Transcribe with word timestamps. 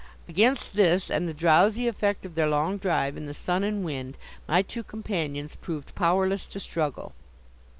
Against 0.27 0.75
this, 0.75 1.11
and 1.11 1.27
the 1.27 1.33
drowsy 1.35 1.87
effect 1.87 2.25
of 2.25 2.33
their 2.33 2.47
long 2.47 2.79
drive 2.79 3.17
in 3.17 3.27
the 3.27 3.35
sun 3.35 3.63
and 3.63 3.85
wind, 3.85 4.17
my 4.47 4.63
two 4.63 4.81
companions 4.81 5.53
proved 5.53 5.93
powerless 5.93 6.47
to 6.47 6.59
struggle. 6.59 7.13